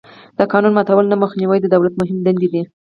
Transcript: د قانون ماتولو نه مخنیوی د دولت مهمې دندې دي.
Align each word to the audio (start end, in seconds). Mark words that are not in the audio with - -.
د 0.37 0.39
قانون 0.51 0.73
ماتولو 0.77 1.11
نه 1.13 1.17
مخنیوی 1.23 1.59
د 1.61 1.65
دولت 1.73 1.93
مهمې 1.95 2.21
دندې 2.25 2.47
دي. 2.53 2.61